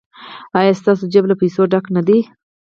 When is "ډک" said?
1.71-1.85